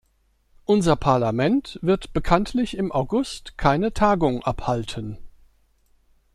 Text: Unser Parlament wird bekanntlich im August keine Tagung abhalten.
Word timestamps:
Unser 0.65 0.95
Parlament 0.95 1.77
wird 1.83 2.11
bekanntlich 2.11 2.75
im 2.75 2.91
August 2.91 3.55
keine 3.59 3.93
Tagung 3.93 4.41
abhalten. 4.41 5.19